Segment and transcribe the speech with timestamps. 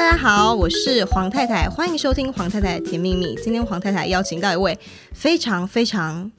[0.00, 3.34] 大家好，我是黄太太，欢迎收听黄太太甜蜜蜜。
[3.34, 4.76] 今天黄太太邀请到一位
[5.12, 6.32] 非常非常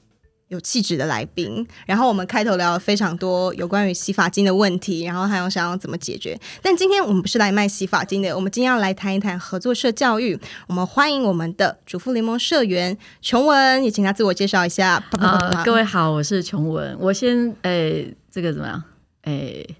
[0.48, 6.36] 有气质的来宾，然后我们开头聊了非常多有关于洗发精的问题，然后还有想要怎么解决。
[6.60, 10.36] 但今天我们不是来卖洗发精的，我们今天要来谈一谈合作社教育。
[10.66, 15.00] 我们欢迎我们的主妇联盟社员琼文，也请他自我介绍一下。
[15.20, 16.96] 呃，各位好，我是琼文。
[16.98, 18.82] 我先诶，这个怎么样？
[19.22, 19.76] 诶，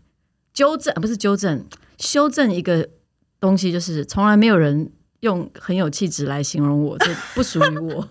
[0.54, 1.66] 纠正不是纠正，
[1.98, 2.88] 修正一个。
[3.42, 4.88] 东西就是从来没有人
[5.22, 8.06] 用很有气质来形容我，这 不属于我。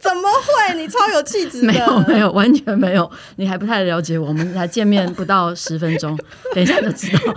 [0.00, 0.22] 怎么
[0.68, 0.74] 会？
[0.74, 1.66] 你超有气质的。
[1.72, 3.08] 没有没有，完全没有。
[3.36, 6.18] 你还不太了解我，我们才见面不到十分钟，
[6.52, 7.34] 等一下就知道。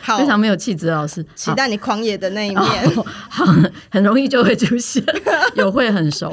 [0.00, 2.90] 好，非常没有气质的老师，期待你狂野的那一面。
[2.90, 3.52] 好，好，
[3.90, 5.02] 很容易就会出现，
[5.56, 6.30] 有会很熟。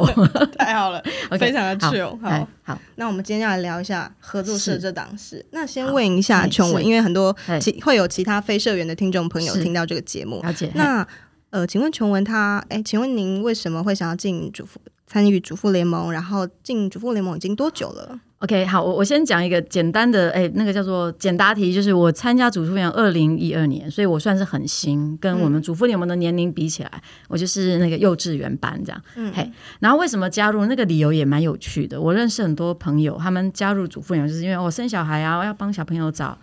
[0.55, 2.15] 太好了，okay, 非常的 chill。
[2.21, 5.43] 好，好，好，那我们今天要来聊一下合作社这档事。
[5.49, 10.39] 那先问一下琼文，因为很多其会有其他非社员的听众朋友听到这个节目。
[10.43, 10.69] 了解。
[10.75, 11.05] 那
[11.53, 16.11] 呃，请问琼文他，哎，请问您为什么会想要进主妇参与主妇联盟？
[16.11, 28.99] 然后进主妇联盟已经多久了？OK，好，我我先讲一个简单的，哎，那个叫做简答题，就是我参加主妇联盟二零一二年，所以我算是很新，跟我们主妇联盟的年龄比起来，嗯、我就是那个幼稚园班这样。
[29.15, 29.47] 嗯，嘿，
[29.79, 30.65] 然后为什么加入？
[30.65, 32.01] 那个理由也蛮有趣的。
[32.01, 36.35] 我认识很多朋友，他们加入主妇联盟，就是因为我生小孩啊，我要帮小朋友找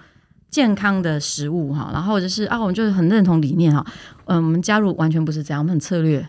[0.51, 3.85] 健康的食物哈，然后就是啊，我们就是很认同理念哈。
[4.27, 6.29] 嗯，我们加入完全不是这样，我们很策略。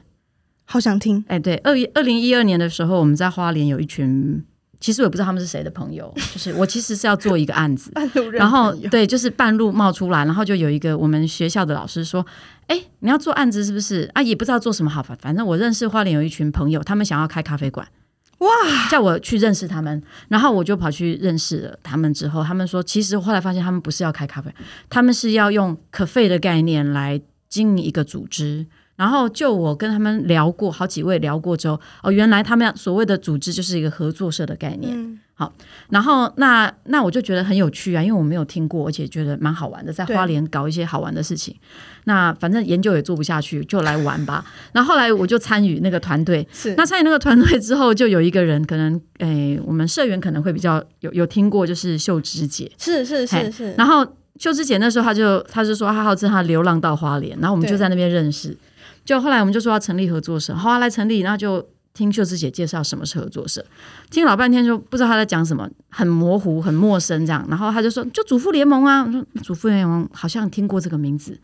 [0.66, 4.44] 好想听，哎，对，二一二零一二年的时候，我们在花莲有一群。
[4.80, 7.92] 其实我也不知道他们是谁的朋友， 就是我其实是要做一个案子，
[8.34, 12.26] 然后对，就是半路冒出来，然后就有一个我们学校的老师说
[12.66, 14.10] ：“哎，你要做案子是不是？
[14.16, 17.88] 啊，也不知道做什么好，反反正我认识花莲有一群朋友，他们想要开咖啡馆，
[18.42, 22.14] 哇，叫我去认识他们，然后我就跑去认识了他们。
[22.14, 24.54] 之后他们说，其实后来发现他们不是要开咖啡，
[24.90, 28.66] 他们是要用可费的概念来经营一个组织。”
[28.98, 34.94] 然后就我跟他们聊过，好几位聊过之后，哦，原来他们所谓的组织就是一个合作社的概念。
[34.96, 35.52] 嗯、好，
[35.90, 41.56] 然后那那我就觉得很有趣啊，因为我没有听过，而且觉得蛮好玩的，在花莲搞一些好玩的事情。
[42.04, 44.46] 那反正研究也做不下去，就来玩吧。
[44.72, 53.74] 然后后来我就参与那个团队，是那参与那个团队之后，就有一个人可能，诶，我们社员可能会比较有有听过，就是秀芝姐，是是是是。
[53.80, 54.06] 然后
[54.38, 58.56] 秀芝姐那时候她就她就说他号称他流浪到花莲，然后我们就在那边认识。
[59.04, 63.66] 就后来我们就说要成立合作社，后来来成立，然后就听秀芝姐介绍什么是合作社，
[64.10, 67.46] 听老半天就不知道他在讲什么，很模糊，很陌生这样。
[67.50, 71.38] 然后他就说就主妇联盟啊，我说主妇联盟好像听过这个名字，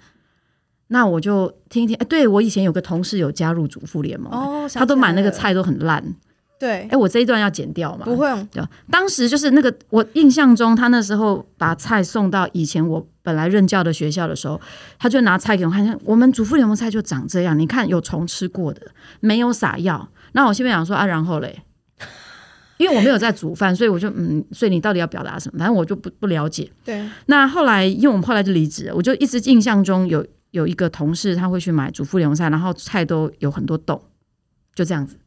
[0.88, 1.96] 那我就听一听。
[1.97, 6.16] 哎，对我以前有个同事有加入主妇联盟，哦，他都买那个菜都很烂。
[6.59, 8.06] 对，哎，我这一段要剪掉吗？
[8.06, 8.28] 不会。
[8.52, 14.59] 对，当时就是那个，我印象中他那时候把菜送到以前我本来任教的学校的时候，
[14.97, 18.81] 他就拿菜给我看，我们主妇联盟菜就长这样，你看有虫吃过的，
[19.19, 20.09] 没有撒药。
[20.37, 21.63] 那我心里想说啊，然后嘞，
[22.77, 25.57] 因为我没有在煮饭，所以我就嗯，所以你到底要表达什么？
[25.57, 26.71] 反正我就不不了解。
[26.85, 27.03] 对。
[27.25, 33.99] 那后来，因为我们后来就离职了，我就一直印象中有有一个同事他会去买主妇联盟菜，然后菜都有很多洞，
[34.75, 35.17] 就这样子。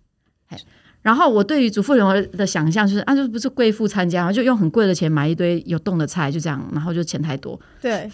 [1.03, 7.59] 然后我对于主妇联盟的想象就是啊，就不是贵妇参加，就用很贵的钱买一堆有洞的菜，就这样，然后就钱太多。
[7.81, 8.09] 对，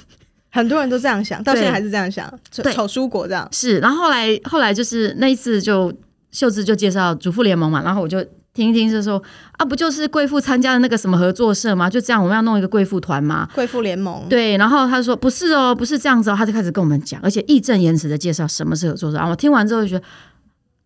[0.51, 2.33] 很多人都这样想，到现在还是这样想，
[2.63, 3.47] 对，炒蔬果这样。
[3.53, 5.93] 是，然后后来后来就是那一次就
[6.37, 11.89] 秀芝就介绍主妇联盟嘛，然后我就听一听，就说啊，不就是贵妇参加的那个什么合作社吗？
[11.89, 13.49] 就这样，我们要弄一个贵妇团吗？
[13.55, 14.29] 贵妇联盟。
[14.29, 19.17] 对，然后他说不是哦，不是这样子哦，他就开始跟我们讲，而且义正言辞的介绍什么是合作社。
[19.17, 20.05] 然后我听完之后就觉得。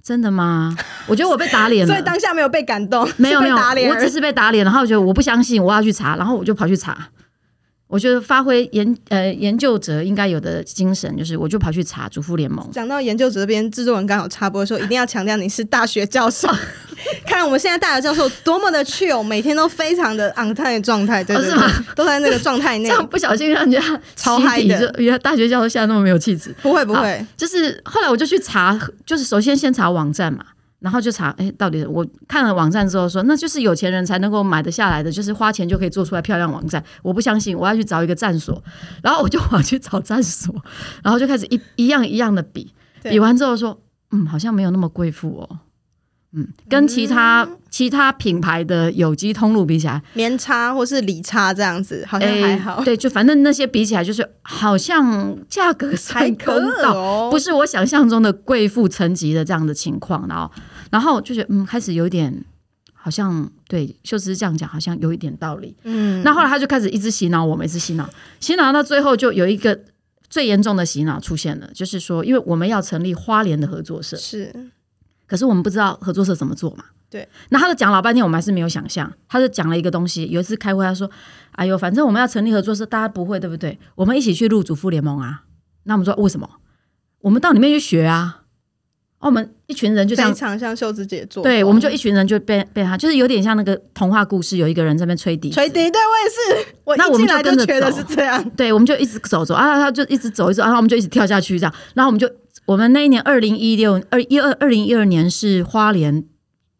[0.02, 0.74] 真的吗？
[1.06, 3.56] 我觉得我被打脸了，所以当下没有被感动，没有没有，
[3.92, 6.96] 我只是被打脸，然后我觉得我不相信，我要去查，然后我就跑去查。
[7.90, 12.66] 我觉得发挥研呃研究者应该有的精神，就是我就跑去查主妇联盟。
[12.70, 16.48] 讲到研究者这边，制作人刚好插播说，一定要强调你是大学教授。
[17.26, 22.88] 看我们现在大学教授多么的 chill，每天都非常的 on time 的状态，对对对，哦、都在那个状态内。
[22.88, 26.54] 这样不小心让人家超嗨的，原来大学教授现在那么没有气质。
[26.62, 30.44] 不会不会，就是后来我就去查，就是首先先查网站嘛。
[30.80, 36.82] 然后就查，哎，到底我看了网站之后说，那就是有钱人才能够买得下来的，就是花钱就可以做出来漂亮网站。
[37.02, 38.62] 我不相信，我要去找一个站所，
[39.02, 40.54] 然后我就跑去找站所，
[41.02, 42.72] 然后就开始一一样一样的比，
[43.02, 43.78] 比完之后说，
[44.10, 45.58] 嗯，好像没有那么贵妇哦，
[46.32, 60.50] 嗯，跟其他、嗯、其他品牌的有机通路比起来，棉差或是理差这样子好像还好，对，就反正那些比起来，就是好像价格才公道，哦、不是我想象中的贵妇层级的这样的情况，然后。
[60.90, 62.44] 然后就觉得嗯，开始有一点
[62.92, 65.76] 好像对秀芝这样讲，好像有一点道理。
[65.84, 68.10] 嗯，那后来他就开始一直洗脑我们，一直洗脑，
[68.40, 69.84] 洗脑到最后就有一个
[70.28, 74.52] 最严重的洗脑出现了，就是说，因为我们要成立花莲的合作社，是，
[75.30, 76.82] 可是我们不知道合作社怎么做嘛。
[77.08, 79.12] 对，那他就讲老半天，我们还是没有想象。
[79.28, 81.08] 他就讲了一个东西，有一次开会，他说
[81.52, 83.78] ：“哎呦，反正我们要成立合作社，大家不会，对不对？
[83.94, 85.44] 我们一起去入主妇联盟啊。”
[85.84, 86.50] 那我们说为什么？
[87.20, 88.38] 我们到里面去学啊。
[89.20, 102.26] 哦我们一群人就这样，非常像秀枝姐做，对，我们就一群人就被被他，就是有点像那个童话故事，有一个人在那边吹笛，吹笛，对我也是， 我那我们就跟着走，是这样，对，我们就一直走走啊，他就一直走一走，然后我们就一直跳下去这样，然后我们就，
[102.66, 106.24] 我们那一年二零一六二一二二零一二年是花莲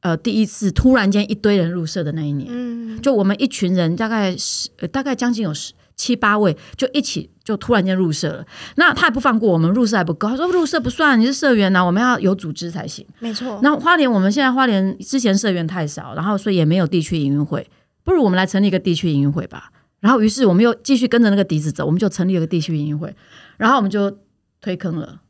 [0.00, 5.72] 呃第一次突然间一堆人入社的那一年，嗯，就我们一群人大概十大概将近有十。
[5.96, 8.46] 七八位就一起就突然间入社了，
[8.76, 13.06] 那他也不放过我们，入社还不够，他说入社不算，你是社员呐、啊，我们要有组织才行。
[13.18, 13.60] 没错。
[13.62, 17.68] 那花莲我们现在花莲之前社员太少，然后所以也没有地区营运会，
[18.02, 19.70] 不如我们来成立一个地区营运会吧。
[20.00, 23.14] 然后于是我们又继续跟着那个笛子走，我们就成立了个地区营运会，
[23.58, 24.10] 然后我们就
[24.62, 25.20] 推坑了，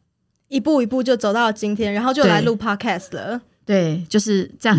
[0.50, 3.41] 一步一步就走到了今天，然后就来录 podcast 了。
[3.64, 4.79] 对，对，就是这样。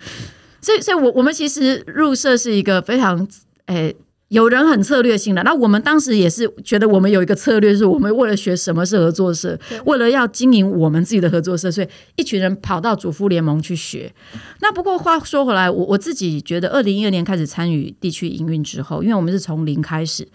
[0.62, 3.28] 所以，所以我我们其实入社是一个非常
[3.66, 3.88] 诶。
[3.88, 3.96] 欸
[4.28, 14.12] 有人很策略性的，那我们当时也是觉得我们有一个策略，是我们为了学什么是合作社，为了要经营我们自己的合作社，所以一群人跑到主妇联盟去学。
[14.60, 20.28] 那不过话说回来，我我自己觉得，二零一二年开始参与地区营运之后，因为我们是从零开始，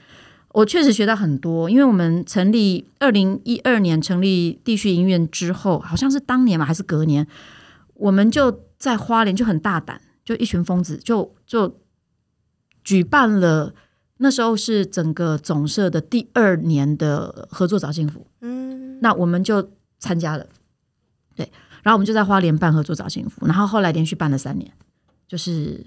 [0.53, 1.69] 我确实学到很多。
[1.69, 7.27] 因为我们成立二零一二年成立地区影院之后，好像是当年嘛，还是隔年，
[7.95, 11.79] 我们就在花莲就很大胆，就一群疯子就就
[12.83, 13.73] 举办了。
[14.17, 20.45] 那时候是整个总社的第二年的合作找幸福，嗯，那我们就参加了，
[21.35, 21.51] 对，
[21.81, 24.71] 然后我们就在花莲办合作找幸福，然后后来连续办了三年，
[25.27, 25.83] 就是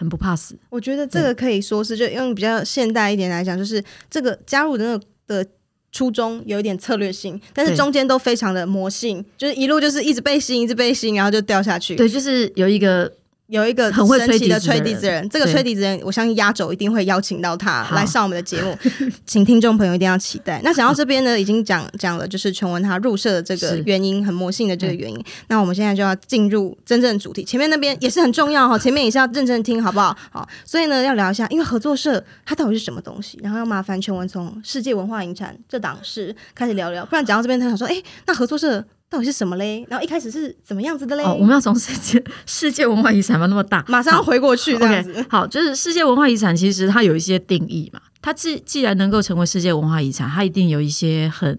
[0.00, 0.56] 很不怕死。
[0.70, 5.50] 我觉得这个可以说是，就用比较现代一点来讲，就是这个加入的那个的
[5.92, 11.94] 初衷有一点策略性，但是中间都非常的魔性，就是一路就是一直被吸引，一直被吸引，然后就掉下去。
[11.96, 13.12] 对，就是有一个。
[13.50, 18.78] 有一个很会吹笛的吹笛子人，这个吹笛子人，我相信压轴一定会邀请到他来上我们的节目，
[19.26, 20.60] 请听众朋友一定要期待。
[20.62, 25.24] 那讲到这边呢，已经讲讲了，就是琼文他入社的这个原因，很魔性的这个原因。
[25.48, 30.16] 那我们现在就要进入真正主题，前面那边也是很重要哈， 前面也是要认真听，好不好？
[30.30, 38.84] 好，所以呢，要聊一下，因为合作社它到底是什么东西，然后要麻烦琼文从世界文化遗产这档事开始聊聊，不然讲到这边他想说，哎，那合作社。
[39.10, 39.84] 到底是什么嘞？
[39.90, 41.24] 然后一开始是怎么样子的嘞？
[41.24, 45.12] 哦，我们要从世界世界文化遗产嘛，那么大，马上回过去这样子。
[45.12, 48.00] Okay, 好，就是世界文化遗产，其实它有一些定义嘛。
[48.22, 51.58] 它既既然能够成为世界文化遗产，它一定有一些很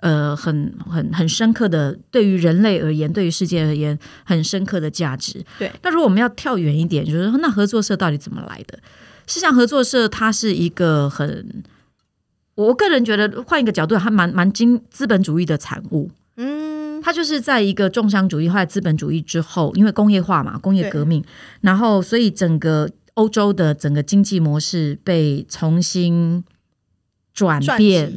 [0.00, 5.42] 呃很很很深刻的，对于人类而言，对于世界而言很深刻的价值。
[5.58, 5.72] 对。
[5.82, 8.78] 那如果我们要跳远一点，就是说，那合作社到底怎么来的？
[9.26, 11.62] 实际上，合作社它是一个很，
[12.56, 16.10] 我个人觉得换一个角度，它蛮蛮经资本主义的产物。
[17.00, 17.02] 嗯。
[17.02, 21.24] 它就是在一个重商主义或者资本主义之后，因为工业化嘛，工业革命，
[21.62, 26.44] 然后所以整个欧洲的整个经济模式被重新
[27.34, 28.12] 转变，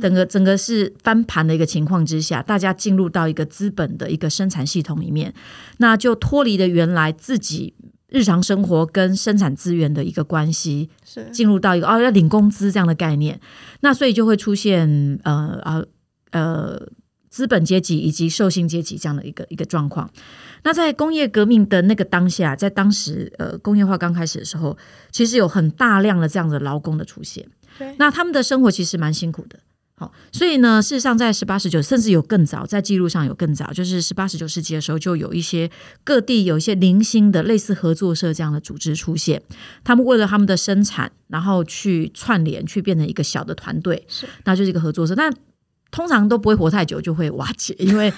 [0.00, 5.34] 整个整个是翻盘的一个情况之下，大家进入到一个资本的一个生产系统里面，
[5.78, 7.74] 那就脱离了原来自己
[8.08, 13.40] 日常生活跟生产资源的一个关系，是进入到一个哦要领工资这样的概念，
[13.80, 15.82] 那所以就会出现呃啊
[16.30, 16.88] 呃。
[17.32, 20.08] 资本阶级以及受薪阶级这样的一个一个状况。
[20.64, 24.76] 那在工业革命的那个当下，在当时呃工业化刚开始的时候，
[25.10, 27.48] 其实有很大量的这样的劳工的出现。
[27.78, 29.58] 对，那他们的生活其实蛮辛苦的。
[29.94, 35.70] 好，所以呢，事实上在十八十九，甚至有更早，在记录上有更早，就是十八十九世纪的时候，就有一些
[36.04, 39.40] 各地有一些零星的类似合作社这样的组织出现。
[39.84, 45.14] 他们为了他们的生产，然后去串联，去变成一个小的团队，是，那就是一个合作社。
[45.14, 45.32] 那
[45.92, 48.12] 通常都不会活太久，就会瓦解， 因为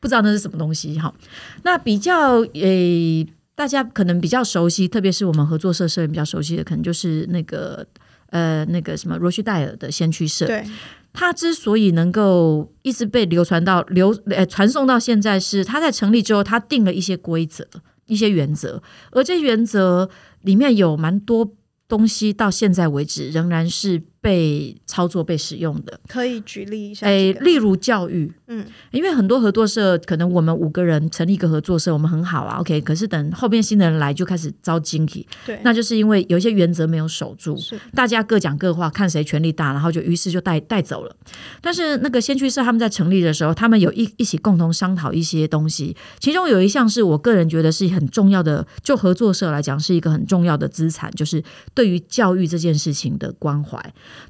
[0.00, 1.14] 不知道那是什么东西哈。
[1.62, 3.24] 那比较诶，
[3.54, 7.86] 大家可能比较熟悉，特别是我们合作社社员比较熟悉的，可能就是那个
[8.30, 10.46] 呃那个什么罗旭戴尔的先驱社。
[10.46, 10.64] 对，
[11.12, 17.68] 他之所以能够一直被流传到流呃传送到现在，是他在成立之后，他定了一些规则、
[18.06, 20.08] 一些原则，而这些原则
[20.40, 21.52] 里面有蛮多
[21.86, 24.02] 东西，到现在为止仍然是。
[24.20, 27.06] 被操作、被使用的，可以举例一下。
[27.06, 32.80] 诶，例如教育，嗯，因为很多合作社，可能我们五个人成立一个合作社，我们很好啊，OK。
[32.82, 35.26] 可是等后面新的人来，就开始遭惊喜。
[35.46, 41.16] 对，那就是因为有一些原则没有守住，是大家各讲各话，看谁权力大，然后就于是就带带走了。
[41.62, 53.80] 但是那个先驱社他们在成立的时候，他们有一一起共同商讨一些东西，其中有一项是我个人觉得是很重要的，就合作社来讲是一个很重要的资产，就是对于教育这件事情的关怀。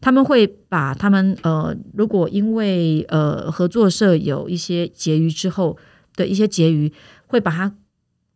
[0.00, 5.76] 他们会把他们呃，如果因为呃合作社有一些结余之后
[6.16, 6.92] 的一些结余，
[7.26, 7.74] 会把它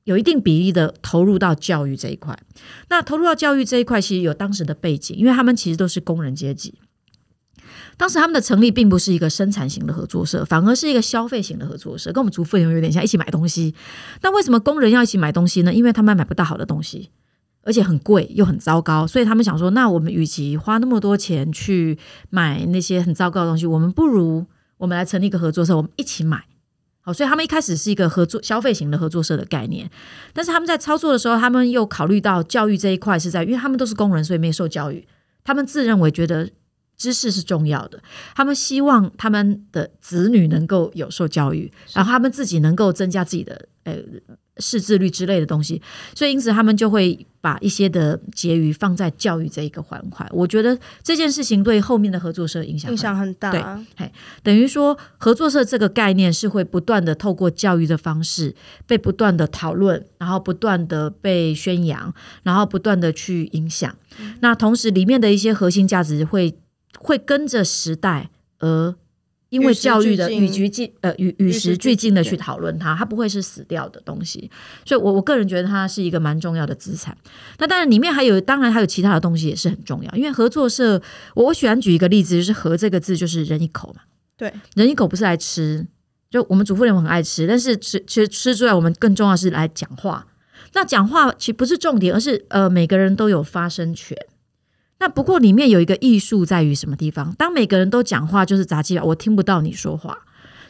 [0.04, 2.38] 有一定比例的投入到教育这一块。
[2.88, 6.78] 那投入到教育这一块，其实有当时的背景，因为他们其实都是工人阶级。
[7.96, 13.72] 当时他们的成立并不是一个生产型的合作社，反而是一个消费型的合作社，跟我们主妇联盟有点像，一起买东西。
[14.20, 15.72] 那为什么工人要一起买东西呢？
[15.72, 17.10] 因为他们买不到好的东西，
[17.64, 21.98] 而且很贵又很糟糕，所以他们想说，那我们与其花那么多钱去
[22.30, 24.44] 买那些很糟糕的东西，我们不如
[24.76, 26.44] 我们来成立一个合作社，我们一起买。
[27.00, 29.90] 好，所以他们一开始是一个合作消费型的合作社的概念，
[30.32, 35.06] 但是他们在操作的时候，他们又考虑到教育这一块是在，因为他们都是工人，所以没受教育，
[35.42, 36.50] 他们自认为觉得。
[36.96, 38.00] 知识是重要的，
[38.36, 43.94] 他们希望他们的子女能够有受教育，然后他们自己能够增加自己的呃
[44.58, 45.80] 识字率之类的东西，
[46.14, 50.26] 所以因此他们就会把一些的结余放在教育这一个环块。
[50.30, 58.54] 我觉得这件事情对后面的合作社影响影响很大，对，等于说合作社这个概念是会不断的透过教育的方式
[58.86, 63.94] 被不断的讨论，然后不断的被宣扬，然后不断的去影响。
[64.18, 64.34] 嗯。
[64.40, 66.58] 那同时里面的一些核心价值会。
[67.00, 68.30] 会跟着时代
[68.60, 68.94] 而
[69.54, 74.50] 因为教育的与时俱呃与与时俱进的去讨论它，它不会是死掉的东西。
[74.84, 77.16] 所以我，我我个人觉得它是一个蛮重要的资产。
[77.58, 80.10] 那当然，里面还有当然还有其他的东西也是很重要。
[80.16, 81.00] 因为合作社，
[81.34, 84.02] 我我喜欢举一个例子，就是“合”这个字，就是人一口嘛。
[84.36, 85.86] 对，人一口不是来吃，
[86.28, 90.26] 就我们主妇人很爱吃，但是吃其实吃出来，我们更重要是来讲话。
[90.72, 94.18] 那讲话其实不是重点，而是呃每个人都有发声权。
[95.04, 97.34] 那不过里面有一个艺术在于什么地方？
[97.34, 100.20] 当每个人都讲话，就是杂七了，我听不到你说话。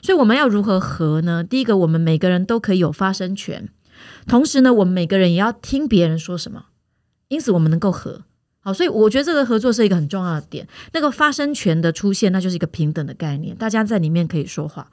[0.03, 1.45] 所以我们要如何合呢？
[1.45, 3.69] 第一个，我们每个人都可以有发声权，
[4.27, 6.65] 同时呢，我们每个人也要听别人说什么，
[7.29, 8.23] 因此我们能够合。
[8.59, 10.67] 好，所以我觉得这个合作是一个很重要的点。
[10.93, 14.89] 那个发声权的出现，那就是一个平等的概念，大家在里面可以说话。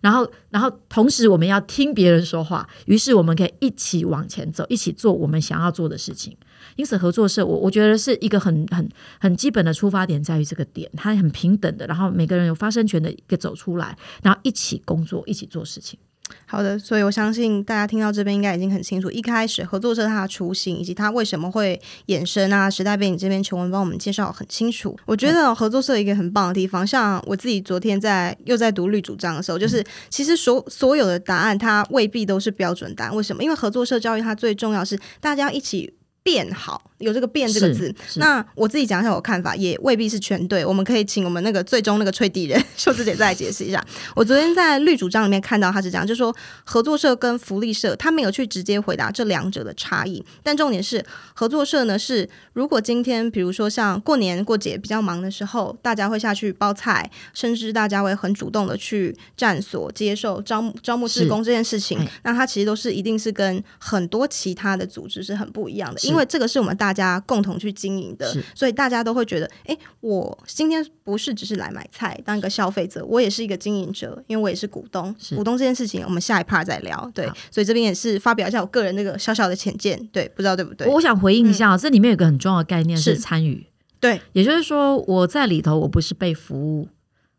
[0.00, 6.34] 然后，然后同时我们要听别人说话，于是我们可以一起往前走，一起做我们想要做的事情。
[6.76, 15.98] 因此，合作社我我觉得是一个很很很基本的出发点，在于这个点，它很平等的，然后每个人有发声权的一个走出来，然后一起工作，一起做事情。
[16.44, 24.98] 好的，所以我相信大家听到这边应该已经很清楚，一开始合作社它的雏形以及它为什么会衍生啊，时代背景这边琼文帮我们介绍很清楚。
[25.06, 33.14] 我觉得合作社一个很棒的地方，像我自己昨天在又在读绿主张的时候，就是其实所所有的答案它未必都是标准答案。
[33.14, 33.44] 为什么？
[33.44, 35.94] 因为合作社教育它最重要是大家一起
[36.26, 36.82] 变好。
[36.98, 40.64] 有这个“变”这个字，那我自己讲一下我看法，也未必是全对。
[40.64, 43.84] 我们可以请我们那个最终那个吹笛人秀芝姐再来解释一下。
[44.16, 50.24] 我昨天在绿主张里面看到他是这样，就是说合作社跟福利社，他没有去直接回答这两者的差异。
[50.42, 51.04] 但重点是
[51.34, 66.96] 合作社呢，是如果今天比如说像过年过节比较忙的时候，大家会下去包菜，甚至大家会很主动的去站所接受招募招募志工这件事情，那他其实都是一定是跟很多其他的组织是很不一样的，因为这个是我们大。
[66.96, 75.14] 家共同去经营的，所以大家都会觉得，哎，我今天不是只是来买菜当一个消费者，我也是一个经营者，因为我也是股东。
[75.34, 77.10] 股东这件事情，我们下一 part 再聊。
[77.14, 80.02] 对，所以这边也是发表一下我个人那个小小的浅见。
[80.10, 80.88] 对，不知道对不对？
[80.88, 83.66] 我想回应一下，嗯，这里面有个很重要的概念是参与。
[84.00, 86.88] 对，也就是说，我在里头，我不是被服务，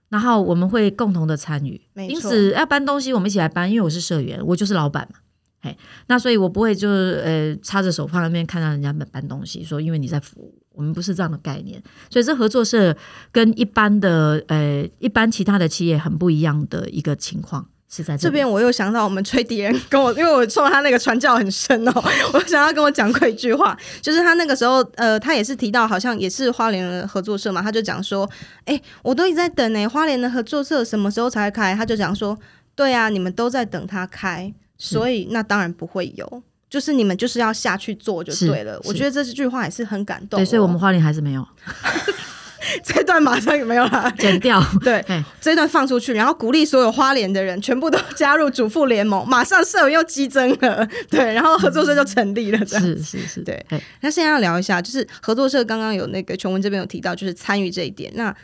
[0.09, 1.81] 然后我们会共同的参与。
[1.95, 5.17] 因此要搬东西，我们一起来搬，因为我是社员，我就是老板嘛。
[6.07, 11.81] 那所以我不会就是呃插着手放在那边看到人家搬搬东西，说因为你在服务，我们不是这样的概念。
[12.09, 12.95] 所以这合作社
[13.31, 18.47] 跟一般的呃一般其他的企业很不一样的一个情况是在这边。
[18.47, 21.91] 我又想到我们吹笛人跟我，因为我受他那个传教很深哦，
[22.33, 28.29] 我想要跟我讲过一句话，就是他那个时候呃他也是提到好像也是花莲的合作社嘛，他就讲说，
[28.65, 31.73] 哎，我都一直在等呢，花莲的合作社什么时候才开？
[31.75, 32.37] 他就讲说，
[32.75, 34.53] 对啊，你们都在等他开。
[34.77, 38.79] 所以那当然不会有，就是你们就是要下去做就对了。
[38.85, 40.39] 我觉得这句话也是很感动。
[40.39, 41.47] 对，所以我们花莲还是没有
[42.83, 44.61] 这段，马上也没有了， 剪掉。
[44.83, 45.03] 对，
[45.39, 50.85] 这段放出去，然后鼓励所有花莲的人全部都 加入主妇联盟，马上社友又激增了。
[51.09, 52.65] 对，然后合作社就成立了。
[52.65, 53.65] 这样是是是，对。
[54.01, 58.11] 那现在要聊一下，就是合作社刚刚有那个琼文这边有提到，就是参与这一点。
[58.15, 58.35] 那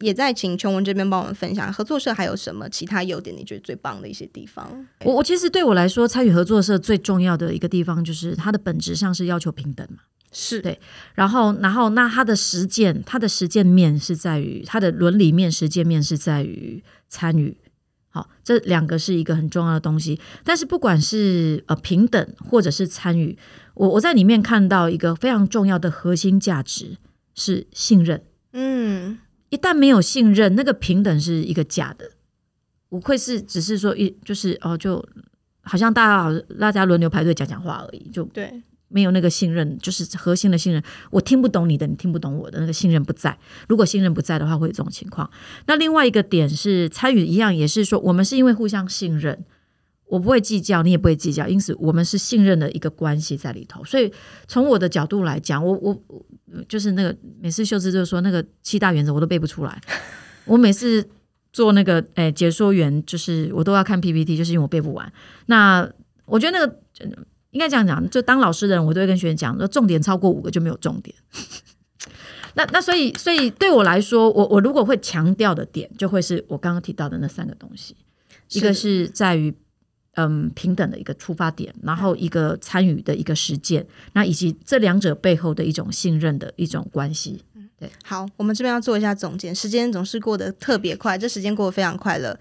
[0.00, 3.36] 也在请琼文这边帮我们分享合作社还有什么其他优点？
[3.36, 4.86] 你觉得最棒的一些地方？
[5.04, 9.98] 我我其实对我来说，参与合作社最重要的一个地方就是它的本质上是要求平等嘛，
[10.30, 10.78] 是对。
[11.14, 17.56] 然后，然后那它的实践，它的实践面是在于它的伦理面，实践面是在于参与。
[18.08, 20.20] 好，这两个是一个很重要的东西。
[20.44, 23.36] 但是不管是呃平等或者是参与，
[23.74, 26.98] 我我在里面看到一个非常重要的核心价值
[27.34, 28.22] 是信任。
[28.52, 29.18] 嗯，
[29.52, 32.10] 一旦没有信任，那个平等是一个假的，
[32.88, 35.04] 不愧是只是说一就是哦，就
[35.60, 38.62] 好像大家好大家轮流排队讲讲话而已，就对。
[38.88, 40.82] 没有那个信任，就是核心的信任。
[41.10, 43.38] 我听不懂你的，你听不懂我的，那个信任不在。
[43.66, 45.30] 如果信任不在的话，会有这种情况。
[45.66, 49.42] 那另外一个点是参与一样，也是说我们是因为互相信任，
[50.12, 53.82] 我不会计较，你也不会计较，因此我们是信任的一个关系在里头。
[53.82, 54.12] 所以
[54.46, 55.98] 从我的角度来讲，我我
[56.68, 59.80] 就是那个每次秀芝就是说那个七大原则我都背不出来。
[60.44, 61.08] 我每次
[61.50, 65.10] 做那个诶解说员，就是我都要看 PPT，就是因为我背不完。
[65.46, 65.90] 那
[66.26, 66.78] 我觉得那个。
[67.52, 71.14] 应该这样讲，就当老师的人，我都会跟学员讲说，重点超过五个就没有重点。
[72.56, 77.94] 那那所以所以对我来说，我我如果会强调的点，就会是我刚刚提到的那三个东西，
[78.52, 79.54] 一个是在于
[80.14, 87.42] 嗯平等的一个出发点，然后一个参与的一个实践，那以及这两者背后的一种信任的一种关系。
[87.78, 92.38] 对，好，我们这边要做一下总结，时间总是过得特别快，这时间过得非常快乐，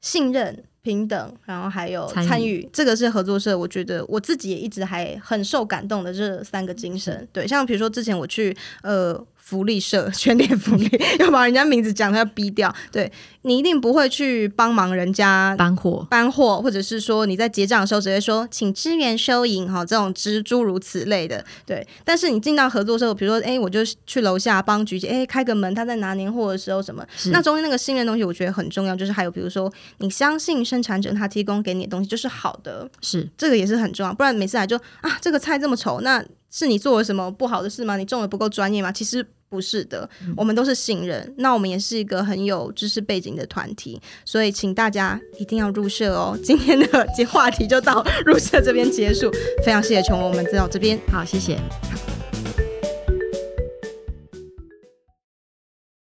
[0.00, 0.64] 信任。
[0.84, 7.28] 平等，然后还有参与，这个是合作社，我觉得我自己也一直还很受感动的这三个精神。
[7.32, 9.24] 对，像比如说之前我去呃。
[9.52, 10.88] 福利社全联福利，
[11.20, 12.74] 要把人家名字讲，他要逼掉。
[12.90, 21.44] 对，你一定不会去帮忙人家搬货，搬货，或者是说你在结账的时候直接说请支援收银哈，这种诸诸如此类的。
[21.66, 28.96] 对，但是你进到合作社，比如说哎，我就去楼下帮菊姐哎开个门，他在拿年货的时候什么，那中间那个信任东西，我觉得很重要。
[28.96, 34.14] 就是还有比如说你相信生产者他提供给你的东西就是好的，是这个也是很重要。
[34.14, 36.24] 不然每次来就啊这个菜这么丑，那。
[36.54, 37.96] 是你做了什么不好的事吗？
[37.96, 38.92] 你种的不够专业吗？
[38.92, 41.30] 其实不是的，我们都是新人。
[41.36, 46.38] 那我们也是一个很有知识背景的团体，所以请大家一定要入社哦。
[46.42, 49.30] 今天的这话题就到入社这边结束，
[49.62, 51.58] 非常谢谢琼文，我们到这边，好，谢谢。